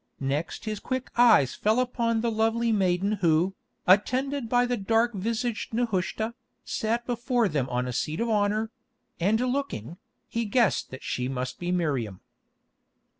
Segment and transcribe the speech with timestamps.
[0.19, 3.53] Next his quick eyes fell upon the lovely maiden who,
[3.85, 8.71] attended by the dark visaged Nehushta, sat before them on a seat of honour;
[9.19, 12.19] and looking, he guessed that she must be Miriam.